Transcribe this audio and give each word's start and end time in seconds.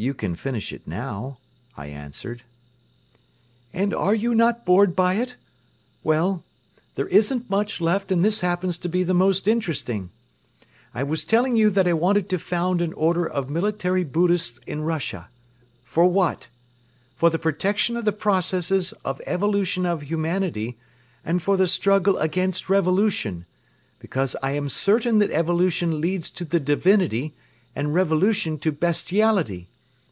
"You 0.00 0.14
can 0.14 0.36
finish 0.36 0.72
it 0.72 0.86
now," 0.86 1.38
I 1.76 1.86
answered. 1.86 2.44
"And 3.72 3.92
are 3.92 4.14
you 4.14 4.32
not 4.32 4.64
bored 4.64 4.94
by 4.94 5.14
it? 5.14 5.34
Well, 6.04 6.44
there 6.94 7.08
isn't 7.08 7.50
much 7.50 7.80
left 7.80 8.12
and 8.12 8.24
this 8.24 8.38
happens 8.40 8.78
to 8.78 8.88
be 8.88 9.02
the 9.02 9.12
most 9.12 9.48
interesting. 9.48 10.10
I 10.94 11.02
was 11.02 11.24
telling 11.24 11.56
you 11.56 11.68
that 11.70 11.88
I 11.88 11.94
wanted 11.94 12.28
to 12.28 12.38
found 12.38 12.80
an 12.80 12.92
order 12.92 13.26
of 13.28 13.50
military 13.50 14.04
Buddhists 14.04 14.60
in 14.68 14.82
Russia. 14.82 15.30
For 15.82 16.06
what? 16.06 16.46
For 17.16 17.28
the 17.28 17.36
protection 17.36 17.96
of 17.96 18.04
the 18.04 18.12
processes 18.12 18.92
of 19.04 19.20
evolution 19.26 19.84
of 19.84 20.02
humanity 20.02 20.78
and 21.24 21.42
for 21.42 21.56
the 21.56 21.66
struggle 21.66 22.16
against 22.18 22.70
revolution, 22.70 23.46
because 23.98 24.36
I 24.44 24.52
am 24.52 24.68
certain 24.68 25.18
that 25.18 25.32
evolution 25.32 26.00
leads 26.00 26.30
to 26.38 26.44
the 26.44 26.60
Divinity 26.60 27.34
and 27.74 27.92
revolution 27.92 28.60
to 28.60 28.70
bestiality. 28.70 29.66